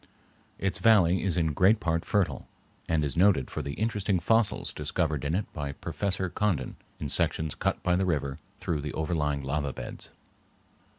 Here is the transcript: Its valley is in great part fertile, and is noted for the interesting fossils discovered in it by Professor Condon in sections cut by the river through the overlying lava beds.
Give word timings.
Its 0.57 0.79
valley 0.79 1.21
is 1.21 1.37
in 1.37 1.53
great 1.53 1.79
part 1.79 2.03
fertile, 2.03 2.47
and 2.89 3.05
is 3.05 3.15
noted 3.15 3.51
for 3.51 3.61
the 3.61 3.73
interesting 3.73 4.19
fossils 4.19 4.73
discovered 4.73 5.23
in 5.23 5.35
it 5.35 5.45
by 5.53 5.73
Professor 5.73 6.27
Condon 6.27 6.75
in 6.99 7.07
sections 7.07 7.53
cut 7.53 7.83
by 7.83 7.95
the 7.95 8.03
river 8.07 8.39
through 8.59 8.81
the 8.81 8.93
overlying 8.93 9.43
lava 9.43 9.71
beds. 9.73 10.09